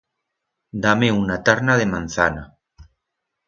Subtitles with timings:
[0.85, 2.51] Da-me una tarna de manzana.